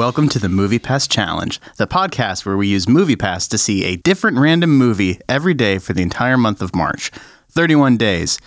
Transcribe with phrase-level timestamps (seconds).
[0.00, 3.84] Welcome to the Movie Pass Challenge, the podcast where we use Movie Pass to see
[3.84, 7.10] a different random movie every day for the entire month of March.
[7.50, 8.38] 31 days.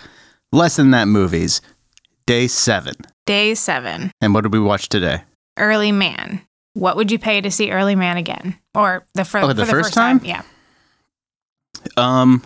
[0.50, 1.60] Less than that movies.
[2.26, 2.94] Day 7.
[3.24, 5.22] Day seven, And what did we watch today?
[5.56, 6.40] Early Man.
[6.72, 8.58] What would you pay to see Early Man again?
[8.74, 10.18] Or the, fir- Oh, for the the first first time?
[10.18, 10.26] time?
[10.26, 10.42] Yeah.
[11.96, 12.42] Um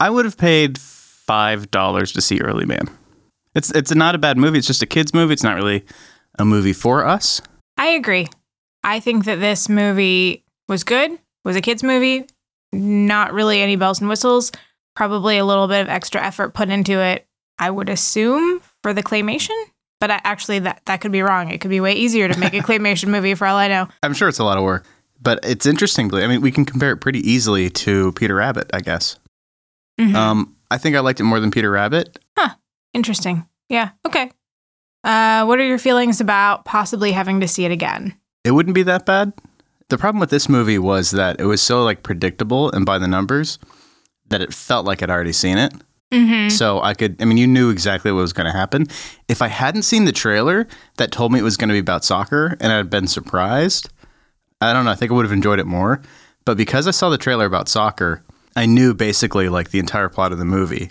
[0.00, 2.88] I would have paid $5 to see Early Man.
[3.54, 4.58] It's it's not a bad movie.
[4.58, 5.34] It's just a kids movie.
[5.34, 5.84] It's not really
[6.36, 7.40] a movie for us.
[7.80, 8.28] I agree.
[8.84, 12.26] I think that this movie was good, was a kids' movie,
[12.72, 14.52] not really any bells and whistles,
[14.94, 17.26] probably a little bit of extra effort put into it,
[17.58, 19.56] I would assume, for the claymation.
[19.98, 21.50] But I, actually, that, that could be wrong.
[21.50, 23.88] It could be way easier to make a claymation movie for all I know.
[24.02, 24.84] I'm sure it's a lot of work,
[25.20, 28.80] but it's interestingly, I mean, we can compare it pretty easily to Peter Rabbit, I
[28.80, 29.18] guess.
[29.98, 30.14] Mhm.
[30.14, 32.18] Um, I think I liked it more than Peter Rabbit.
[32.38, 32.54] Huh.
[32.94, 33.46] Interesting.
[33.70, 33.90] Yeah.
[34.06, 34.30] Okay.
[35.04, 38.14] Uh, what are your feelings about possibly having to see it again?
[38.44, 39.32] It wouldn't be that bad.
[39.88, 43.08] The problem with this movie was that it was so like predictable and by the
[43.08, 43.58] numbers
[44.28, 45.72] that it felt like I'd already seen it.
[46.12, 46.48] Mm-hmm.
[46.48, 48.86] So I could, I mean, you knew exactly what was going to happen.
[49.28, 52.04] If I hadn't seen the trailer that told me it was going to be about
[52.04, 53.88] soccer and I'd been surprised,
[54.60, 56.02] I don't know, I think I would have enjoyed it more.
[56.44, 58.22] But because I saw the trailer about soccer,
[58.56, 60.90] I knew basically like the entire plot of the movie.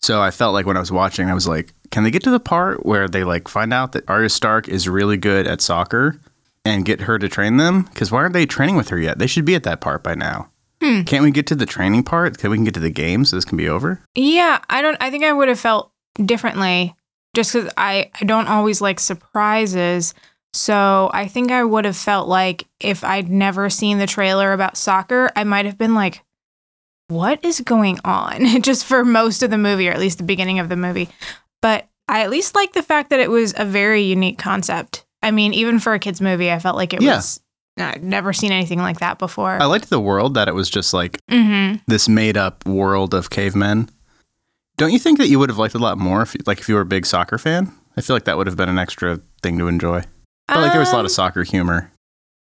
[0.00, 2.30] So I felt like when I was watching, I was like, can they get to
[2.30, 6.20] the part where they like find out that Arya Stark is really good at soccer
[6.64, 7.82] and get her to train them?
[7.82, 9.18] Because why aren't they training with her yet?
[9.18, 10.50] They should be at that part by now.
[10.82, 11.02] Hmm.
[11.02, 12.38] Can't we get to the training part?
[12.38, 14.00] Can we can get to the game so this can be over?
[14.14, 14.96] Yeah, I don't.
[15.00, 15.90] I think I would have felt
[16.24, 16.94] differently,
[17.34, 20.14] just because I I don't always like surprises.
[20.52, 24.76] So I think I would have felt like if I'd never seen the trailer about
[24.76, 26.22] soccer, I might have been like,
[27.08, 30.60] "What is going on?" just for most of the movie, or at least the beginning
[30.60, 31.08] of the movie.
[31.62, 35.04] But I at least like the fact that it was a very unique concept.
[35.22, 37.16] I mean, even for a kids movie, I felt like it Yeah.
[37.16, 37.40] was.
[37.78, 39.60] I'd never seen anything like that before.
[39.60, 41.76] I liked the world that it was just like mm-hmm.
[41.86, 43.88] this made up world of cavemen.
[44.76, 46.68] Don't you think that you would have liked it a lot more if, like, if
[46.68, 47.72] you were a big soccer fan?
[47.96, 50.02] I feel like that would have been an extra thing to enjoy.
[50.48, 51.90] I felt like there was a lot Um, of soccer humor.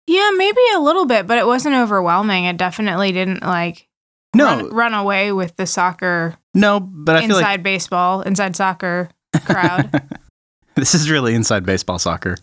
[0.06, 2.46] Yeah, maybe a little bit, but it wasn't overwhelming.
[2.46, 3.88] It definitely didn't like
[4.36, 8.56] No, run, run away with the soccer no, but I feel inside like baseball, inside
[8.56, 9.10] soccer
[9.46, 10.02] crowd.
[10.76, 12.36] this is really inside baseball soccer.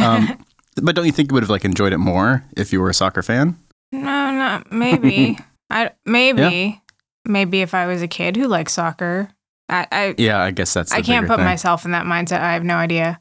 [0.00, 0.38] Um,
[0.82, 2.94] but don't you think you would have like enjoyed it more if you were a
[2.94, 3.58] soccer fan?
[3.90, 5.38] no, no, maybe.
[5.70, 6.80] I maybe
[7.24, 9.30] maybe if I was a kid who likes soccer.
[9.68, 10.92] I I, Yeah, I guess that's.
[10.92, 11.44] The I can't put thing.
[11.44, 12.40] myself in that mindset.
[12.40, 13.20] I have no idea.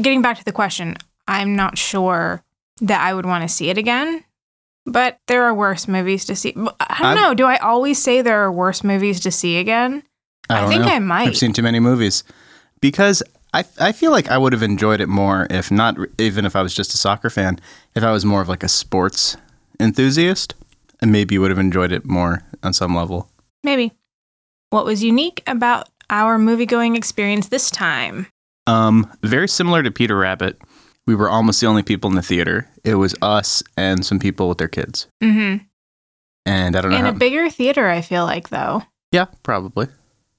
[0.00, 2.44] Getting back to the question, I'm not sure
[2.80, 4.22] that I would want to see it again.
[4.86, 6.50] But there are worse movies to see.
[6.56, 7.34] I don't I'm- know.
[7.34, 10.02] Do I always say there are worse movies to see again?
[10.48, 10.90] I, don't think know.
[10.90, 11.28] I might.
[11.28, 12.24] I've seen too many movies
[12.80, 13.22] because
[13.54, 16.62] I I feel like I would have enjoyed it more if not even if I
[16.62, 17.60] was just a soccer fan.
[17.94, 19.36] If I was more of like a sports
[19.78, 20.54] enthusiast,
[21.00, 23.28] and maybe you would have enjoyed it more on some level.
[23.62, 23.92] Maybe.
[24.70, 28.26] What was unique about our movie going experience this time?
[28.66, 30.60] Um, very similar to Peter Rabbit.
[31.06, 32.68] We were almost the only people in the theater.
[32.84, 35.08] It was us and some people with their kids.
[35.22, 35.64] Mm-hmm.
[36.46, 36.98] And I don't know.
[36.98, 38.82] In How, a bigger theater, I feel like, though.
[39.12, 39.88] yeah, probably.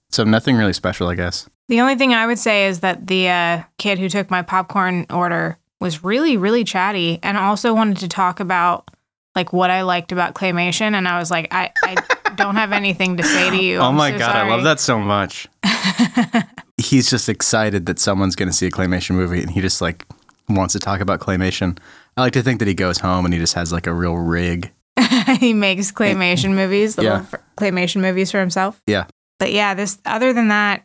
[0.10, 1.50] So nothing really special, I guess.
[1.68, 5.06] The only thing I would say is that the uh, kid who took my popcorn
[5.10, 8.90] order was really, really chatty and also wanted to talk about
[9.36, 10.94] like what I liked about claymation.
[10.94, 11.96] And I was like, I, I
[12.36, 13.78] don't have anything to say to you.
[13.78, 15.48] oh I'm my so god, I love that so much.
[16.78, 20.06] he's just excited that someone's going to see a claymation movie and he just like
[20.50, 21.78] wants to talk about claymation.
[22.18, 24.16] I like to think that he goes home and he just has like a real
[24.16, 24.72] rig.
[25.40, 27.26] he makes claymation movies, little Yeah.
[27.58, 28.82] claymation movies for himself.
[28.86, 29.06] Yeah.
[29.40, 30.84] But yeah, this other than that,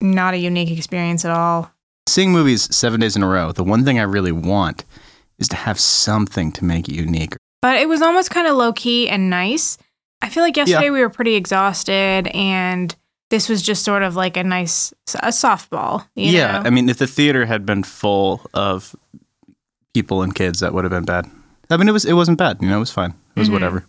[0.00, 1.70] not a unique experience at all.
[2.08, 4.84] Seeing movies 7 days in a row, the one thing I really want
[5.38, 7.36] is to have something to make it unique.
[7.60, 9.76] But it was almost kind of low key and nice.
[10.22, 12.94] I feel like yesterday we were pretty exhausted and
[13.30, 16.06] this was just sort of like a nice a softball.
[16.14, 16.62] You yeah, know?
[16.66, 18.94] I mean if the theater had been full of
[19.94, 21.26] people and kids that would have been bad.
[21.70, 23.14] I mean it was it wasn't bad, you know, it was fine.
[23.36, 23.52] It was Mhm.
[23.52, 23.84] whatever.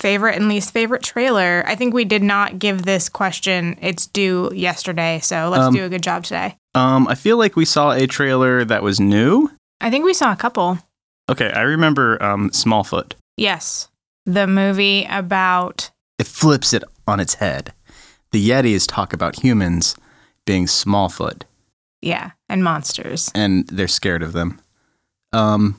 [0.00, 1.62] favorite and least favorite trailer.
[1.66, 5.84] I think we did not give this question its due yesterday, so let's Um, do
[5.84, 6.56] a good job today.
[6.74, 9.50] Um I feel like we saw a trailer that was new.
[9.80, 10.78] I think we saw a couple.
[11.30, 13.12] Okay, I remember um Smallfoot.
[13.36, 13.88] Yes.
[14.26, 17.72] The movie about it flips it on its head.
[18.32, 19.96] The Yetis talk about humans
[20.46, 21.42] being Smallfoot,
[22.02, 23.30] yeah, and monsters.
[23.34, 24.60] and they're scared of them.
[25.32, 25.76] Um,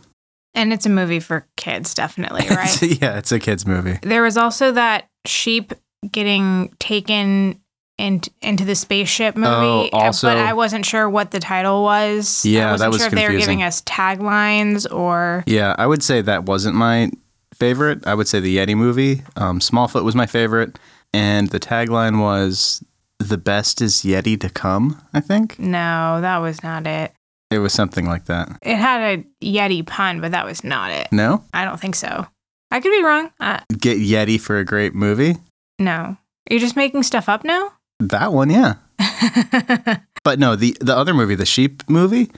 [0.53, 2.81] And it's a movie for kids, definitely, right?
[3.01, 3.99] yeah, it's a kids movie.
[4.01, 5.73] there was also that sheep
[6.11, 7.59] getting taken
[7.97, 9.49] in, into the spaceship movie.
[9.51, 12.43] Oh, also- but I wasn't sure what the title was.
[12.45, 15.43] Yeah, I that wasn't was sure if they were giving us taglines or.
[15.47, 17.11] Yeah, I would say that wasn't my
[17.53, 18.05] favorite.
[18.07, 19.21] I would say the Yeti movie.
[19.35, 20.79] Um, Smallfoot was my favorite,
[21.13, 22.83] and the tagline was
[23.19, 27.13] "The best is Yeti to come." I think No, that was not it.
[27.49, 28.49] it was something like that.
[28.61, 31.07] It had a Yeti pun, but that was not it.
[31.11, 32.27] No, I don't think so.
[32.71, 33.29] I could be wrong.
[33.39, 35.35] Uh, get Yeti for a great movie.
[35.79, 36.17] no.
[36.49, 37.71] you're you just making stuff up now?
[37.99, 38.75] That one, yeah.
[40.23, 42.29] But no, the the other movie, the sheep movie,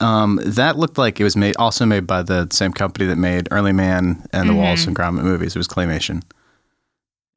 [0.00, 3.48] um, that looked like it was made also made by the same company that made
[3.50, 4.58] Early Man and the Mhm.
[4.58, 5.56] Wallace and Gromit movies.
[5.56, 6.22] It was claymation,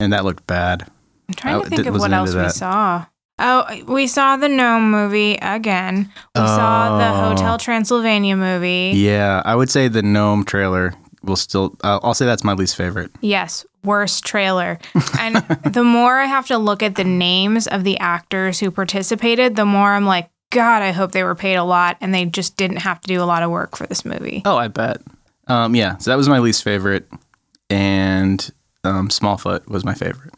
[0.06, 0.90] and that looked bad.
[1.28, 3.06] I'm trying I to think did- of what else we saw.
[3.38, 6.10] Oh, we saw the Gnome movie again.
[6.36, 7.30] We saw the Oh.
[7.32, 8.94] Hotel Transylvania movie.
[8.96, 11.76] Yeah, I would say the gnome trailer will still.
[11.84, 13.12] Uh, I'll say that's my least favorite.
[13.20, 14.80] Yes, worst trailer.
[15.20, 15.36] And
[15.74, 19.66] the more I have to look at the names of the actors who participated, the
[19.66, 22.78] more I'm like, God, I hope they were paid a lot and they just didn't
[22.78, 24.44] have to do a lot of work for this movie.
[24.46, 25.02] Oh, I bet.
[25.48, 27.10] Um, yeah, so that was my least favorite,
[27.70, 28.50] and
[28.86, 30.34] um, Smallfoot was my favorite.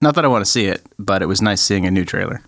[0.00, 2.42] Not that I want to see it, but it was nice seeing a new trailer.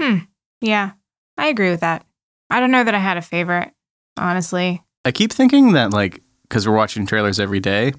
[0.00, 0.18] Hmm.
[0.60, 0.92] Yeah,
[1.36, 2.04] I agree with that.
[2.50, 3.72] I don't know that I had a favorite,
[4.16, 4.82] honestly.
[5.04, 7.92] I keep thinking that like because we're watching trailers every day,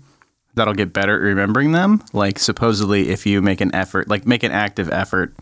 [0.55, 2.03] that'll get better at remembering them.
[2.13, 5.35] Like supposedly, if you make an effort, like make an active effort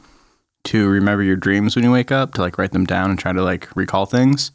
[0.66, 3.32] to remember your dreams when you wake up, to like write them down and try
[3.32, 4.52] to like recall things,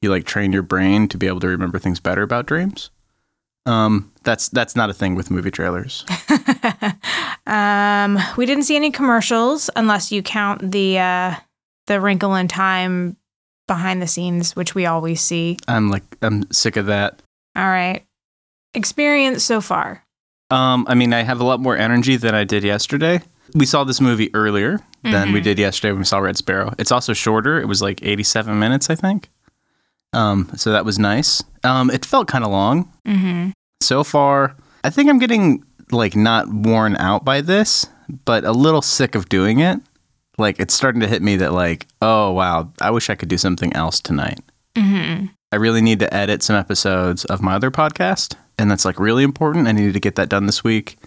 [0.00, 2.90] you like train your brain to be able to remember things better about dreams.
[3.66, 6.04] Um, that's that's not a thing with movie trailers.
[7.46, 11.34] um, we didn't see any commercials unless you count the uh,
[11.86, 13.16] the Wrinkle in Time
[13.66, 15.56] behind the scenes, which we always see.
[15.66, 17.20] I'm like I'm sick of that.
[17.56, 18.04] All right,
[18.74, 20.04] experience so far.
[20.50, 23.20] Um, I mean, I have a lot more energy than I did yesterday.
[23.54, 25.44] We saw this movie earlier than we Mhm.
[25.44, 26.74] did yesterday when we saw Red Sparrow.
[26.78, 27.60] It's also shorter.
[27.60, 29.30] It was like 87 minutes, I think.
[30.12, 31.42] Um, so that was nice.
[31.64, 32.90] Um, it felt kind of long.
[33.06, 33.50] Mm-hmm.
[33.82, 37.86] So far, I think I'm getting like not worn out by this,
[38.24, 39.80] but a little sick of doing it.
[40.36, 43.38] Like it's starting to hit me that like, oh wow, I wish I could do
[43.38, 44.40] something else tonight.
[44.74, 45.26] Mm-hmm.
[45.50, 49.24] I really need to edit some episodes of my other podcast, and that's like really
[49.24, 49.66] important.
[49.66, 50.98] I need to get that done this week.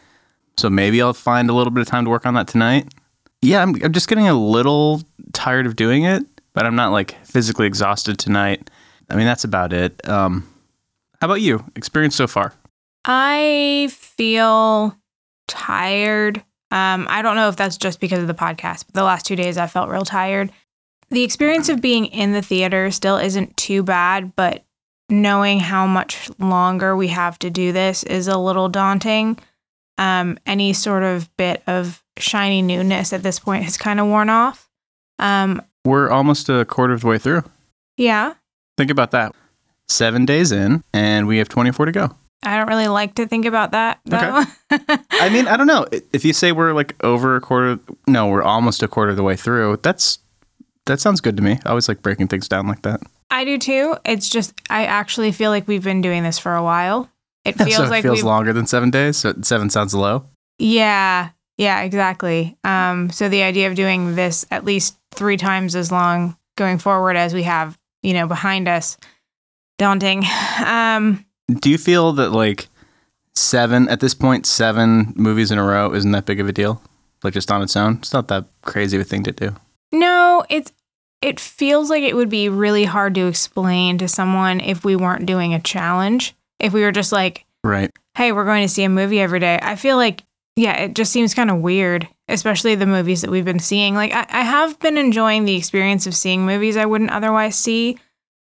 [0.57, 2.93] So maybe I'll find a little bit of time to work on that tonight.
[3.41, 5.01] Yeah, I'm, I'm just getting a little
[5.33, 8.69] tired of doing it, but I'm not like physically exhausted tonight.
[9.11, 10.07] I mean, that's about it.
[10.07, 10.47] Um,
[11.19, 11.63] how about you?
[11.75, 12.53] Experience so far?
[13.05, 14.97] I feel
[15.47, 16.37] tired.
[16.71, 19.35] Um, I don't know if that's just because of the podcast, but the last two
[19.35, 20.51] days I felt real tired.
[21.09, 24.63] The experience of being in the theater still isn't too bad, but
[25.09, 29.37] knowing how much longer we have to do this is a little daunting.
[29.97, 34.29] Um, any sort of bit of shiny newness at this point has kind of worn
[34.29, 34.69] off.
[35.19, 37.43] Um, We're almost a quarter of the way through.
[37.97, 38.35] yeah,
[38.81, 39.35] Think about that.
[39.89, 42.15] Seven days in, and we have 24 to go.
[42.41, 44.43] I don't really like to think about that though.
[45.11, 45.85] I mean, I don't know.
[46.11, 49.21] If you say we're like over a quarter, no, we're almost a quarter of the
[49.23, 49.77] way through.
[49.83, 50.17] That's
[50.87, 51.59] that sounds good to me.
[51.63, 53.01] I always like breaking things down like that.
[53.29, 53.97] I do too.
[54.03, 57.07] It's just I actually feel like we've been doing this for a while.
[57.45, 59.17] It feels so it like feels we've longer than seven days.
[59.17, 60.25] So seven sounds low.
[60.57, 61.29] Yeah,
[61.59, 62.57] yeah, exactly.
[62.63, 67.15] Um, so the idea of doing this at least three times as long going forward
[67.15, 68.97] as we have, you know, behind us,
[69.77, 70.23] daunting.
[70.65, 71.25] Um,
[71.59, 72.67] Do you feel that like
[73.35, 76.81] seven at this point, seven movies in a row isn't that big of a deal?
[77.23, 79.55] Like just on its own, it's not that crazy of a thing to do.
[79.91, 80.71] no, it's
[81.21, 85.27] it feels like it would be really hard to explain to someone if we weren't
[85.27, 86.33] doing a challenge.
[86.59, 87.91] If we were just like, Right.
[88.17, 89.59] hey, we're going to see a movie every day.
[89.61, 90.23] I feel like,
[90.55, 93.93] yeah, it just seems kind of weird, especially the movies that we've been seeing.
[93.95, 97.97] Like, I, I have been enjoying the experience of seeing movies I wouldn't otherwise see.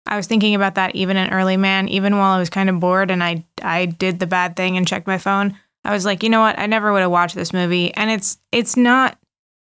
[0.06, 2.80] I was thinking about that even in Early Man, even while I was kind of
[2.80, 5.56] bored and I, I did the bad thing and checked my phone.
[5.84, 6.58] I was like, you know what?
[6.58, 7.92] I never would have watched this movie.
[7.94, 9.18] And it's, it's not,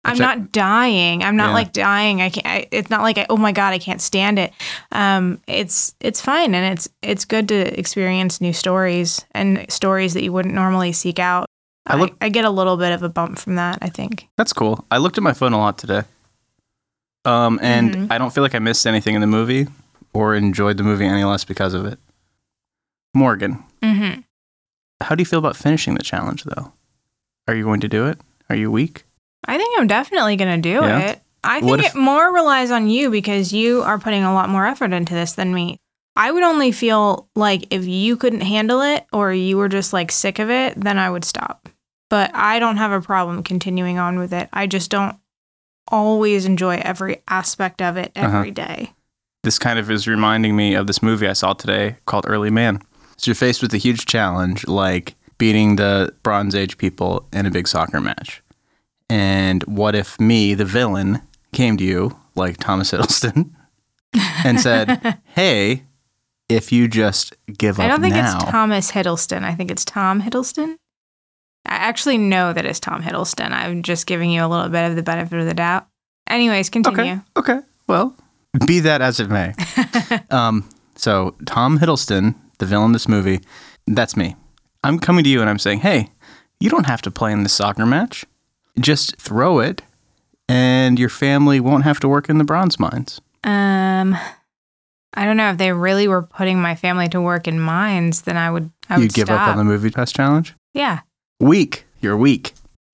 [0.06, 1.22] I'm not dying.
[1.22, 1.54] I'm not Yeah.
[1.54, 2.22] like dying.
[2.22, 4.54] I can't, I, it's not like, I, oh my God, I can't stand it
[4.92, 10.24] um, it's it's fine and it's it's good to experience new stories and stories that
[10.24, 11.46] you wouldn't normally seek out.
[11.90, 13.80] I look- I get a little bit of a bump from that.
[13.82, 14.28] I think.
[14.38, 14.86] That's cool.
[14.92, 16.04] I looked at my phone a lot today.
[17.26, 18.12] Um, and Mhm.
[18.12, 19.68] I don't feel like I missed anything in the movie
[20.14, 22.00] or enjoyed the movie any less because of it.
[23.14, 24.22] Morgan, Mm-hmm.
[25.02, 26.72] how do you feel about finishing the challenge though?
[27.48, 28.20] Are you going to do it?
[28.50, 29.06] Are you weak?
[29.48, 31.00] I think I'm definitely gonna do Yeah?
[31.00, 31.22] it.
[31.44, 34.66] I think if- it more relies on you because you are putting a lot more
[34.66, 35.78] effort into this than me.
[36.16, 40.12] I would only feel like if you couldn't handle it or you were just like
[40.12, 41.70] sick of it, then I would stop.
[42.10, 44.48] But I don't have a problem continuing on with it.
[44.54, 45.18] I just don't
[45.90, 48.38] always enjoy every aspect of it Uh-huh.
[48.38, 48.94] every day.
[49.44, 52.82] This kind of is reminding me of this movie I saw today called Early Man.
[53.18, 57.52] So you're faced with a huge challenge like beating the Bronze Age people in a
[57.52, 58.42] big soccer match.
[59.10, 61.22] And what if me, the villain,
[61.54, 63.52] came to you like Thomas Hiddleston
[64.44, 65.84] and said, "Hey,
[66.50, 69.44] if you just give up I don't think now, it's Thomas Hiddleston.
[69.44, 70.76] I think it's Tom Hiddleston.
[71.68, 73.52] I actually know that it's Tom Hiddleston.
[73.52, 75.88] I'm just giving you a little bit of the benefit of the doubt.
[76.28, 77.22] Anyways, continue.
[77.38, 77.54] Okay.
[77.54, 77.60] Okay.
[77.88, 78.16] Well,
[78.66, 79.54] be that as it may.
[80.32, 83.42] um, so Tom Hiddleston, the villain in this movie,
[83.86, 84.36] that's me.
[84.84, 86.10] I'm coming to you and I'm saying, hey,
[86.60, 88.26] you don't have to play in this soccer match.
[88.80, 89.82] Just throw it,
[90.48, 93.20] and your family won't have to work in the bronze mines.
[93.44, 94.16] Um,
[95.14, 98.22] I don't know if they really were putting my family to work in mines.
[98.22, 98.72] Then I would.
[98.90, 99.42] I would you give stop.
[99.42, 100.54] up on the Movie Pass challenge?
[100.74, 101.00] Yeah.
[101.40, 101.86] Weak.
[102.02, 102.54] You're weak.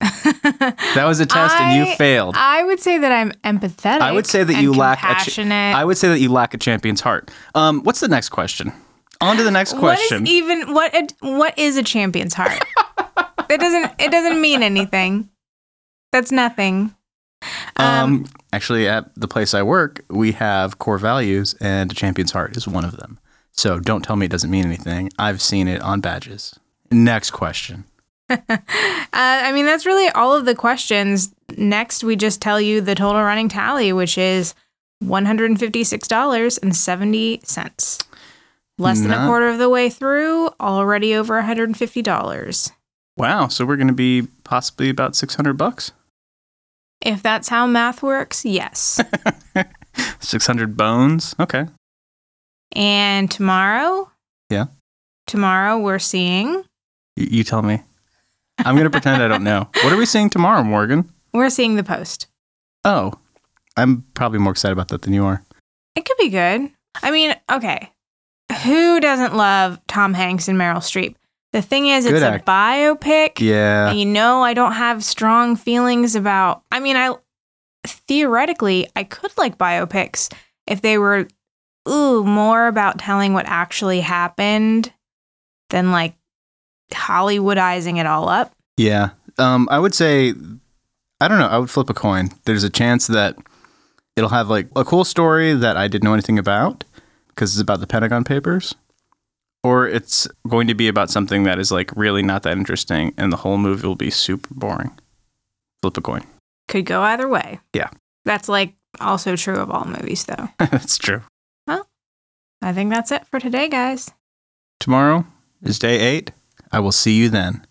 [0.94, 2.36] That was a test and you failed.
[2.38, 4.00] I would say that I'm empathetic.
[4.00, 5.74] I would say that you lack a ch- compassionate.
[5.76, 7.30] I would say that you lack a champion's heart.
[7.54, 8.72] Um, what's the next question?
[9.20, 10.20] On to the next question.
[10.20, 10.94] What is even what?
[10.94, 12.62] A, what is a champion's heart?
[13.50, 13.92] it doesn't.
[13.98, 15.28] It doesn't mean anything.
[16.12, 16.94] That's nothing.
[17.76, 22.56] Um, actually, at the place I work, we have core values, and a champion's heart
[22.56, 23.18] is one of them.
[23.50, 25.10] So don't tell me it doesn't mean anything.
[25.18, 26.58] I've seen it on badges.
[26.90, 27.84] Next question.
[28.30, 28.38] Uh,
[29.12, 31.32] I mean, that's really all of the questions.
[31.56, 34.54] Next, we just tell you the total running tally, which is
[35.00, 37.98] one hundred and fifty-six dollars and seventy cents.
[38.78, 42.72] Less than a quarter of the way through, already over one hundred and fifty dollars.
[43.16, 43.46] Wow.
[43.48, 45.92] So we're going to be possibly about 600 bucks?
[47.00, 49.00] If that's how math works, yes.
[50.18, 51.34] 600 bones?
[51.38, 51.66] Okay.
[52.74, 54.10] and tomorrow,
[54.50, 54.66] Yeah.
[55.28, 56.54] tomorrow we're seeing
[57.16, 57.82] Y- you tell me.
[58.58, 59.68] I'm going to pretend I don't know.
[59.82, 61.10] What are we seeing tomorrow, Morgan?
[61.32, 62.28] we're seeing the post.
[62.84, 63.12] Oh,
[63.76, 65.42] I'm probably more excited about that than you are.
[65.96, 66.70] It could be good.
[67.02, 67.90] I mean, okay.
[68.62, 71.16] Who doesn't love Tom Hanks and Meryl Streep?
[71.52, 73.40] The thing is, Good it's act- a biopic.
[73.40, 73.90] Yeah.
[73.90, 76.62] And you know, I don't have strong feelings about.
[76.70, 77.14] I mean, I
[77.86, 80.32] theoretically I could like biopics
[80.66, 81.28] if they were,
[81.88, 84.92] ooh, more about telling what actually happened
[85.70, 86.14] than like
[86.92, 88.52] Hollywoodizing it all up.
[88.76, 89.10] Yeah.
[89.38, 90.34] Um, I would say,
[91.20, 91.48] I don't know.
[91.48, 92.30] I would flip a coin.
[92.44, 93.36] There's a chance that
[94.16, 96.84] it'll have like a cool story that I didn't know anything about
[97.28, 98.74] because it's about the Pentagon Papers,
[99.62, 103.32] or it's going to be about something that is like really not that interesting, and
[103.32, 104.92] the whole movie will be super boring.
[105.82, 106.24] Flip a coin.
[106.68, 107.60] Could go either way.
[107.72, 107.90] Yeah.
[108.24, 110.48] That's like also true of all movies, though.
[110.58, 111.22] That's true.
[111.66, 111.86] Well,
[112.62, 114.10] I think that's it for today, guys.
[114.80, 115.26] Tomorrow
[115.62, 116.30] is day eight.
[116.72, 117.66] I will see you then.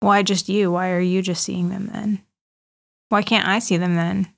[0.00, 0.70] Why just you?
[0.72, 2.22] Why are you just seeing them then?
[3.08, 4.28] Why can't I see them then?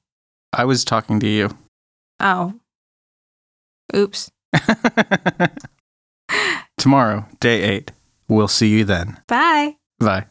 [0.52, 1.56] I was talking to you.
[2.20, 2.54] Oh.
[3.94, 4.30] Oops.
[6.78, 7.92] Tomorrow, day eight.
[8.28, 9.18] We'll see you then.
[9.26, 9.76] Bye.
[9.98, 10.26] Bye.